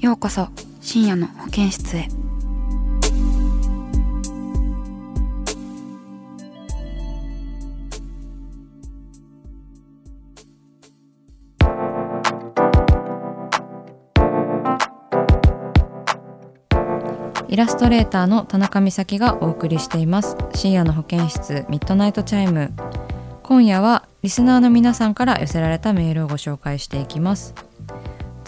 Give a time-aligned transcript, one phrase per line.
[0.00, 0.46] ようこそ
[0.80, 2.08] 深夜の保健室へ。
[17.48, 20.36] イラストレーターの田中美咲がお送りしています。
[20.54, 22.70] 深夜の保健室ミッドナイトチャイム。
[23.42, 27.67] 今夜はリスナーの皆さんから寄せられたメールをご紹介していきます。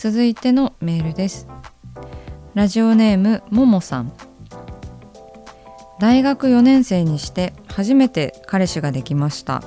[0.02, 1.46] 続いてのメールです。
[2.54, 4.10] ラジオネームももさん。
[5.98, 9.62] 大学4年生にして初めて彼氏ができました。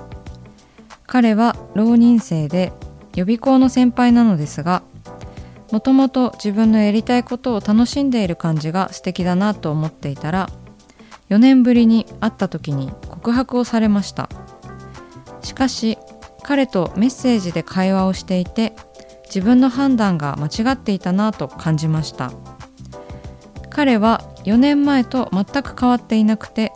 [1.06, 2.74] 彼は浪人生で
[3.16, 4.82] 予備校の先輩なのですが
[5.72, 10.50] もともと自分のやりたいことを楽しんでいる感じが素敵だなと思っていたら
[11.30, 14.30] 4年ぶりに会った時に告白をされました。
[15.44, 16.00] しかし
[16.42, 18.74] 彼とメッセージで会話をしていて
[19.34, 22.32] 自分の判断が間違っていたなと感じました。
[23.72, 26.72] 彼は4年前と全く変わっていなくて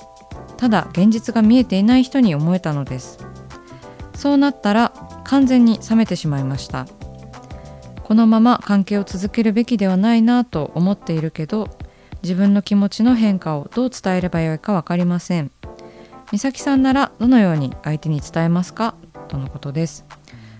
[0.58, 3.20] ただ現実が見えていない人に思えたのです。
[4.16, 4.92] そうなったら
[5.26, 6.88] 完全に冷めてしまいました。
[8.04, 11.68] このまま関係を続けるべきではないなと思っているけど
[12.24, 15.52] 自分の気持ちの変化をどう伝えればよいか分かりません。
[16.32, 18.96] 美咲さんならどのように相手に伝えますか？
[19.28, 20.06] とのことです。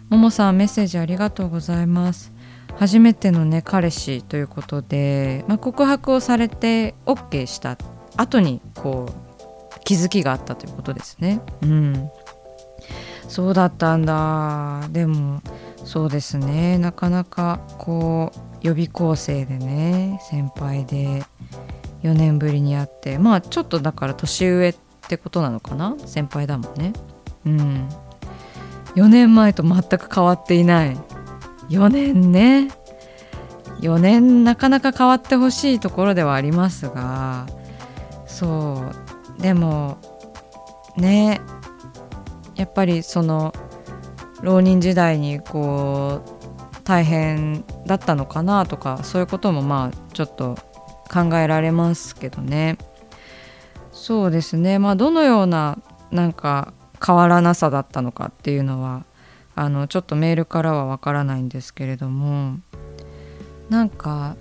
[0.10, 2.32] ももさんメッセージありがとうございます。
[2.78, 7.78] 初めてのね彼氏ということで、まあ、告白をされて OK した
[8.16, 11.42] 後にこう気づきがあったということですね。
[11.62, 12.10] うん。
[13.28, 14.88] そうだったんだ。
[14.92, 15.42] でも
[15.84, 16.78] そうですね。
[16.78, 21.24] なかなかこう予備校生でね先輩で
[22.04, 24.76] 4年ぶりに会ってまあちょっとだから年上っ
[25.08, 25.96] てことなのかな？
[26.06, 26.94] 先輩だもんね。
[27.46, 27.90] うん。
[28.98, 30.98] 4年前と全く変わっていない。
[31.70, 32.70] 4年ね。
[33.82, 37.46] 4年なかなか変わってほしいところではありますが
[38.26, 38.84] そ
[39.38, 39.42] う。
[39.42, 40.00] でも
[40.96, 41.42] ね。
[42.56, 43.54] やっぱりその
[44.42, 50.58] 浪人時代にこう大変だったのかなとかそういうこともまあちょっと
[51.14, 52.80] 考えられますけどね。
[53.92, 54.80] そうですね。
[54.80, 55.78] まあどのような
[56.10, 56.74] なんか
[57.06, 59.06] 変わらなさだったのかっていうのは
[59.56, 62.58] あのちょっとメールからはわからないんですけれども
[63.70, 64.36] なんか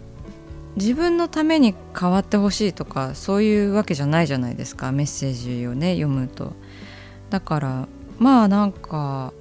[0.76, 6.52] 自分のために変わってほしいとかそういうわけじゃないじゃないですかメッセージをね読むと
[7.30, 9.32] だからまあなんか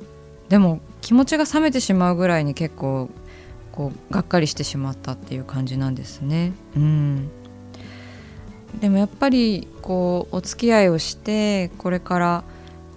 [0.50, 3.10] でも気持ちが冷めてしまうぐらいに結構
[3.72, 6.54] こうがっかりしてしまったっていう感じなんですね。
[6.78, 7.30] うん、
[8.80, 12.44] でもやっぱりこうお付き合いをしてこれから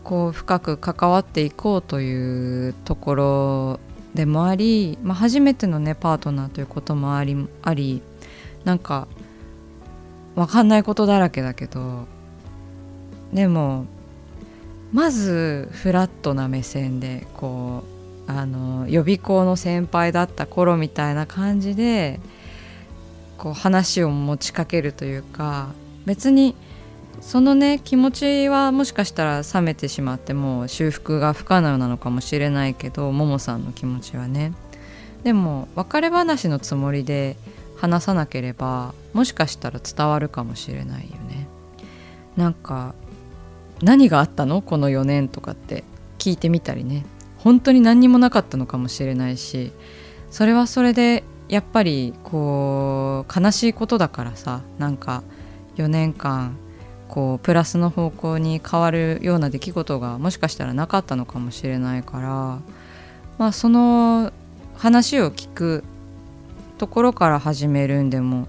[0.09, 3.81] こう深く関わっていこうというところ
[4.15, 8.01] でもあり、まあ、初めてのねパートナーということもありあり
[8.65, 9.07] なんか
[10.35, 12.07] 分かんないことだらけだけど
[13.35, 13.85] でも
[14.95, 17.83] まずフラットな目線でこ
[18.27, 22.19] うあの予備校の先輩だった頃みたいな感じで
[23.37, 25.69] こう話を持ちかけるというか
[26.07, 26.55] 別に
[27.21, 34.53] そのね気持ちはもしかしたら冷めてしまってもう修復が不可能なのかもしれないけどももさんの気持ちはね。
[35.25, 37.37] でも別れ話のつもりで
[37.77, 41.49] 話さなければもしかしたら伝わるかもしれないよね。
[42.37, 42.95] なんか
[43.83, 44.63] 何があったの？
[44.63, 45.85] この4年とかって
[46.19, 47.05] 聞いてみたりね。
[47.39, 49.73] 本当に何にもなかったのかもしれないし
[50.31, 54.63] それはそれでやっぱりこう悲しいことだからさ。
[54.79, 55.23] なんか
[55.77, 56.57] 4年間
[57.09, 62.59] こうプラスの方向に変わるような出来事がもしかしたらなかったのかもしれないから
[63.39, 64.33] まあその
[64.77, 65.85] 話を聞く
[66.77, 68.47] ところから始めるんでも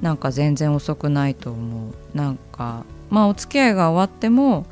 [0.00, 2.16] なんか全然遅くないと思う。
[2.16, 4.66] なんかまあお付き合いが終わっても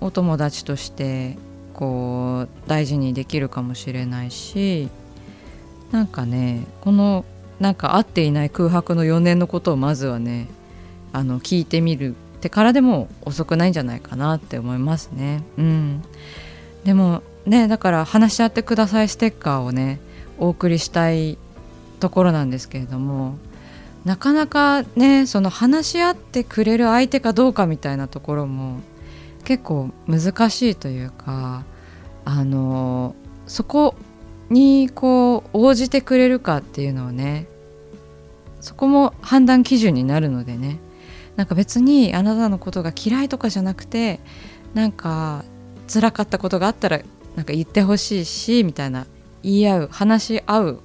[0.00, 1.36] お友達として
[1.74, 4.88] こう大事にできるかもしれないし
[5.90, 7.24] なんかねこの
[7.60, 10.48] なんか会っていない空白の4年のことをまずはね
[11.12, 15.44] あの聞いてみるってからでも遅くないんじゃないかなって思いますね。
[15.58, 16.02] うん、
[16.82, 20.00] でもねだから話し合ってくださいステッカーをね
[20.38, 21.38] お送りしたい
[22.00, 23.36] ところなんですけれども
[24.04, 28.80] なかなかねその話し合ってくれる相手かどうかみたいなところも
[29.44, 31.64] 結構難しいというか
[32.24, 33.14] あの
[33.46, 33.94] そこ
[34.50, 37.46] にこう応じてくれるかっていうのをね
[38.60, 40.80] そこも判断基準になるのでね
[41.36, 44.20] なんか別にあなたのことが嫌いとかじゃなくて
[44.74, 45.44] なんか
[45.92, 47.00] 辛かったことがあったら
[47.36, 49.06] なんか言ってほしいしみたいな
[49.42, 50.80] 言い合う話し合う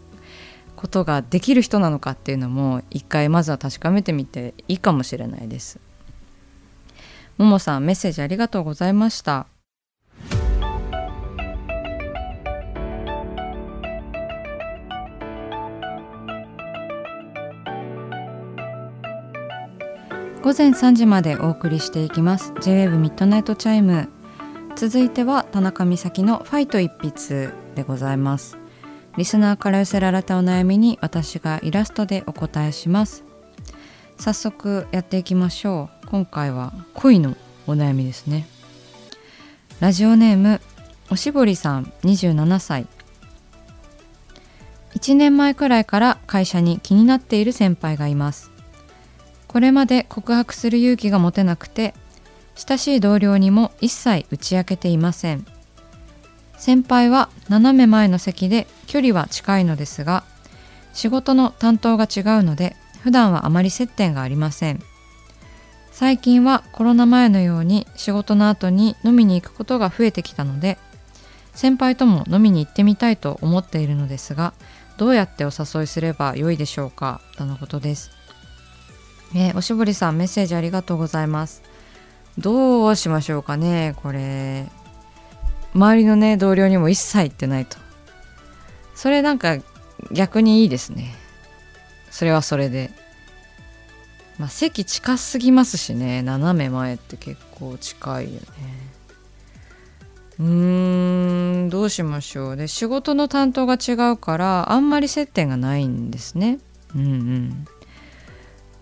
[0.76, 5.80] ことができる人なのかっていうのも一回まずは確かめてみていいかもしれないです。
[7.38, 9.48] ももさんメッセージありがとうございました。
[20.48, 22.54] 午前3時までお送りしていきます。
[22.62, 24.08] J-WAVE ミッドナイトチャイム
[24.78, 28.58] 続いては田中美咲のファイト一筆でございます。
[29.18, 33.26] リスナーから寄せられたお悩みに私がイラストでお答えします。
[34.18, 36.08] 早速やっていきましょう。
[36.08, 37.36] 今回は恋の
[37.68, 38.48] お悩みですね。
[39.82, 40.62] ラジオネーム
[41.12, 42.88] おしぼりさん27歳。
[44.96, 48.56] 1年前くらいから会社に気になっている先輩がいます。
[49.48, 51.94] これまで告白する勇気が持てなくて
[52.56, 55.46] 親しい同僚にも一切打ち明けていません。
[56.58, 60.24] 先輩は斜め前の席で距離は近いのですが
[60.94, 64.82] 仕事の担当が違うので普段はあまり接点がありません。
[65.92, 70.78] 最近はコロナ前のように仕事の後に飲みに行くことが増えてきたので
[71.54, 74.54] 先輩とも飲みに行ってみたいと思っているのですが
[74.98, 77.22] どうやってお誘いすればよいでしょうか？
[77.36, 78.17] とのことです。
[79.36, 81.62] えー、おしぼりさんメッセージありがとうございます。
[82.38, 84.68] どうしましょうかねこれ。
[85.74, 87.78] 周りのね同僚にも一切言ってないと。
[88.96, 89.58] それなんか
[90.12, 91.16] 逆にいいですね。
[92.10, 92.92] それはそれで。
[94.40, 98.48] まあ席近すぎますしね斜め前って結構近いよね。
[100.40, 102.56] うーんどうしましょう。
[102.56, 106.60] で仕事の担当が違うからあんまり接点がないんですね。
[106.96, 107.68] うんうん。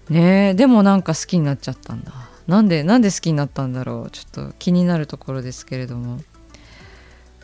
[0.09, 2.13] ねえでもなんか好きになっちゃったんだ。
[2.47, 4.11] なんでなんで好きになったんだろう。
[4.11, 6.21] ちょっと気になるところですけれども。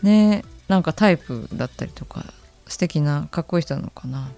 [0.03, 2.25] ねなんかタイプだったりとか
[2.67, 4.29] 素敵なかっこいい人なのかな。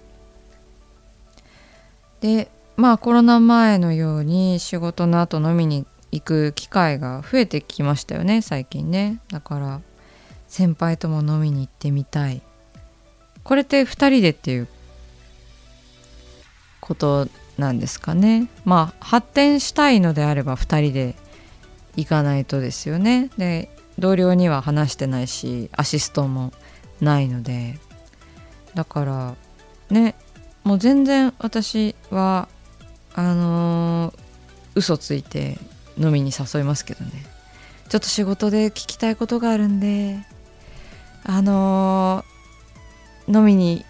[2.20, 9.20] でまあコロナ前のように仕事の後飲みに行く機会が増えてきましたよね最近ね。
[9.30, 9.80] だから
[10.48, 12.42] 先輩とも飲みに行ってみたい。
[13.42, 14.68] これって2人でっていう
[16.80, 17.28] こと
[17.58, 18.48] なんですかね。
[18.64, 21.14] まあ発展したいのであれば2人で
[21.96, 23.30] 行かないとですよね。
[23.38, 26.52] で同僚には話してないしアシストも
[27.00, 27.78] ないので。
[28.74, 29.34] だから
[29.88, 30.16] ね
[30.64, 32.48] もう全然私は
[33.14, 34.18] あのー、
[34.74, 35.58] 嘘ついて
[35.96, 37.12] 飲みに誘いますけどね。
[37.88, 40.18] ちょっと仕事で聞きたいことがあるんで
[41.22, 43.84] あのー、飲みに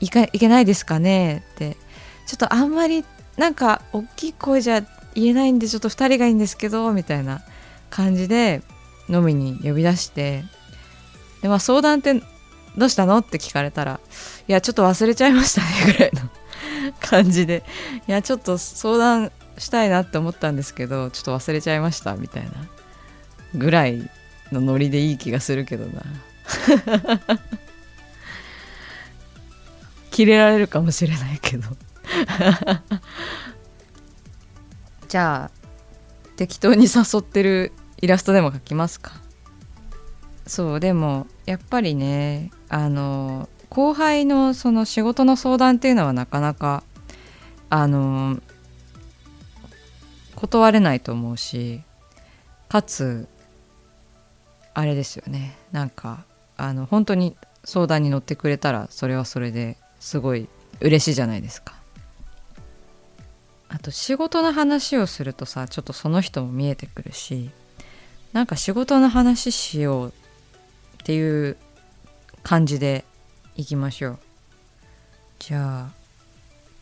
[0.00, 1.76] 行か行けないですかねって
[2.26, 3.04] ちょっとあんまり
[3.36, 4.82] なんか大きい声じゃ
[5.14, 7.42] 言えないんでちょっと2人がいいんですけどみたいな
[7.90, 8.62] 感じで
[9.08, 10.44] 飲みに呼び出して
[11.42, 12.20] で、まあ、相談って
[12.76, 14.00] どうしたのって聞かれたら
[14.48, 16.30] いやちょっと忘れちゃいましたねぐらいの
[17.00, 17.64] 感じで。
[18.06, 22.50] いやちょっと相談したいなって思ったんですけどちょっと忘れちゃいましたみたいな
[23.54, 24.10] ぐらい
[24.52, 26.02] のノリでいい気がするけどな。
[30.10, 31.68] キレられるかもしれないけど。
[35.08, 35.68] じゃあ
[36.36, 39.12] 適当に誘ってるイラストでも描きますか？
[40.46, 46.82] そうでもやっぱりねあの後輩のその仕事の相談っていうのはなかなか
[47.68, 48.40] あの
[50.34, 51.82] 断れないと思うし
[52.68, 53.26] かつ
[54.74, 56.24] あれですよねなんか
[56.56, 60.48] あの本当に相談に乗ってくれたらそれはそれですごい
[60.80, 61.75] 嬉しいじゃないですか。
[63.68, 67.50] あと仕事の話をするとさちょっとその人も見えてくるし
[68.32, 70.12] なんか仕事の話しようっ
[71.04, 71.56] ていう
[72.42, 73.04] 感じで
[73.56, 74.18] いきましょう。
[75.38, 75.90] じゃあ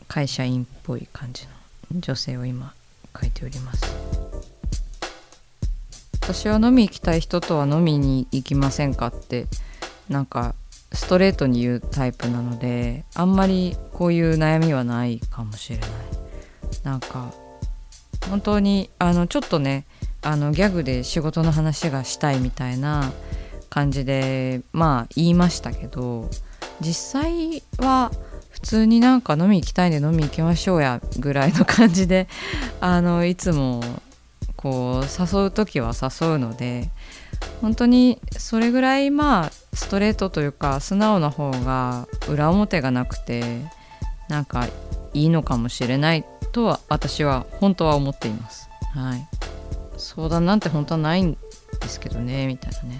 [0.07, 2.73] 会社員っぽい感じの女性を今
[3.19, 3.85] 書いております。
[6.21, 9.45] 私は飲み行きたい人とは飲みに行きませんかって
[10.09, 10.55] なんか
[10.91, 15.89] ストレートに言うタイプなのであんまりこういう悩みはないかもしれない。
[16.85, 17.33] なんか
[18.29, 19.85] 本当にあのちょっとね
[20.21, 23.11] あのギャグで仕事の話がしたいみたいな
[23.69, 26.29] 感じでまあ言いましたけど
[26.79, 28.11] 実際は
[28.49, 32.27] 普通になんか飲み行きたいんで飲み行きましょうやぐらいの感じで
[32.79, 33.81] あのいつも
[34.55, 36.89] こう誘う時は誘うので
[37.61, 43.61] 本当にそれぐらいまあストレートというか素直な方が裏表がなくて
[44.29, 44.67] なんか
[45.15, 48.69] いいのかもしれないとは私は本当は思っています。
[48.93, 49.27] はい、
[49.97, 51.37] 相談なんて本当はないん
[51.79, 52.99] ですけどねみたいなね。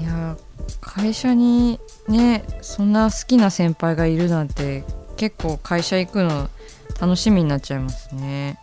[0.00, 0.36] いや
[0.80, 4.84] 会社にねそんな好きな先輩がいるなんて
[5.16, 6.48] 結構会社行くの
[7.00, 8.58] 楽しみになっちゃいますね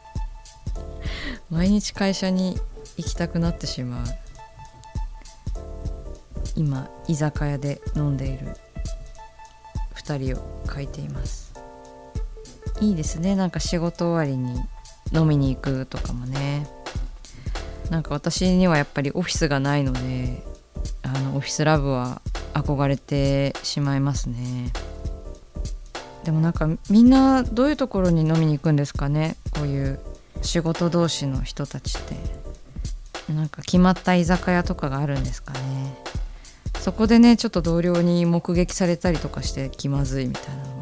[1.49, 2.57] 毎日会社に
[2.97, 4.05] 行きたくなってしまう
[6.55, 8.47] 今居酒屋で飲んでいる
[9.95, 11.48] 2人を書いています
[12.81, 13.35] いいですね。
[13.35, 14.59] なんか仕事終わりに
[15.11, 16.67] 飲みに行くとかもね。
[17.89, 20.43] なんか私にはやっぱりオフィスがないので
[21.01, 22.21] あのオフィスラブは
[22.53, 24.71] 憧れてしまいますね。
[26.23, 29.35] でもなんかみんなどういうところに飲みに行くんですかね？
[29.51, 29.99] こういう
[30.41, 32.15] 仕事同士の人たちって。
[33.33, 35.59] なんか決まった居酒屋とかがあるんですかね？
[36.79, 40.78] そこでねちょっと同僚に目撃されたりとかして気まずいみたいなのも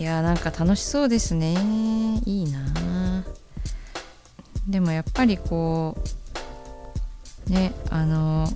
[0.00, 1.52] いやーなんか楽しそうですね。
[2.24, 3.22] いいな。
[4.66, 5.94] でもやっぱりこ
[7.46, 8.48] うねあの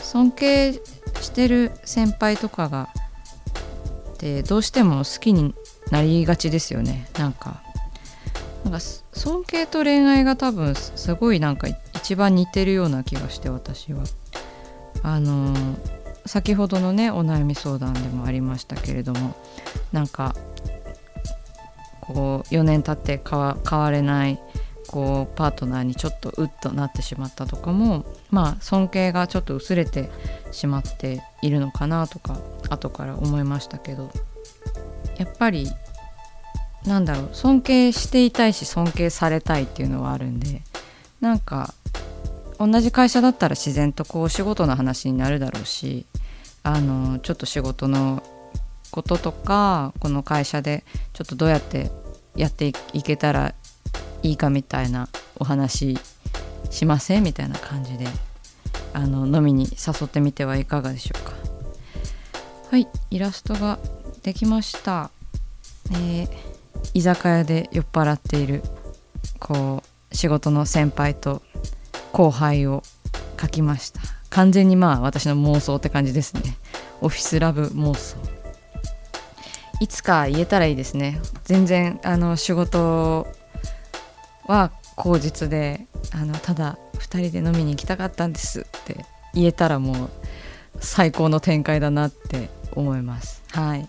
[0.00, 0.72] 尊敬
[1.20, 2.88] してる先輩とかが
[4.18, 5.54] でどうしても好きに
[5.90, 7.10] なりがちですよね。
[7.18, 7.60] なんか
[8.64, 8.80] なんか
[9.12, 14.04] 尊敬と恋愛が多分すごいなんか一番似てるような気がして私は。
[15.02, 15.54] あの
[16.26, 19.34] 先ほどのねお悩み相談でもありましたけれども
[19.92, 20.34] なんか
[22.00, 24.40] こう4年経って変われない
[24.88, 30.10] こうパートナーにちょっとうっとなってしまったとかもまあ尊敬がちょっと薄れて
[30.50, 34.10] しまっているのかなとか後から思いましたけど
[35.16, 35.70] やっぱり
[36.84, 40.62] なんだろう尊敬していたいし尊敬されたいっていうのはあるんで
[41.20, 41.74] なんか
[42.58, 46.06] 同じ会社だったら自然とこう仕事の話になるだろうし
[46.62, 48.22] あのちょっと仕事の
[48.90, 51.90] こととかこの会社でちょっとどうやって
[52.36, 53.54] やっていけたら
[54.22, 55.98] いいかみたいなお話
[56.70, 58.06] しませんみたいな感じで
[58.92, 61.32] あの飲みに誘ってみてはいかがでしょうか。
[62.70, 63.80] はいイラストが
[64.22, 65.10] できました、
[65.92, 66.28] えー、
[66.94, 68.62] 居酒屋で酔っ払っている
[69.40, 71.42] こう仕事の先輩と
[72.12, 72.84] 後輩を
[73.40, 74.00] 書きました。
[74.30, 76.56] 完全にまあ私の妄想って感じですね。
[77.00, 78.16] オフィスラブ妄想。
[79.80, 81.20] いつか言えたらいいですね。
[81.44, 83.26] 全然あの仕事
[84.46, 90.10] は口実であのただ2人で飲みに行きたかったんですって言えたらもう
[90.80, 93.42] 最高の展開だなって思います。
[93.52, 93.88] はい、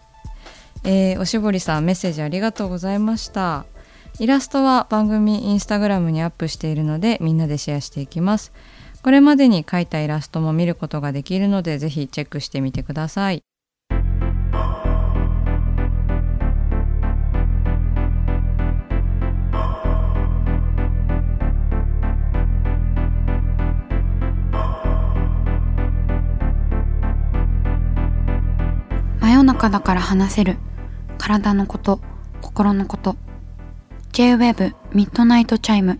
[0.84, 3.66] えー、おしぼりさんメッセージありがとうございました。
[4.20, 8.52] イラストは番組インスタグラムにアップしているのでみんなでシェアしていきます。
[9.04, 13.44] これまでに描いたイラストも見ることができるのでぜひチェックしてみてください。
[29.20, 30.58] 真夜中だから話せる。
[31.18, 32.00] 体のこと
[32.42, 33.16] 心のこと。
[34.12, 36.00] J-WAVE ミッドナイトチャイム。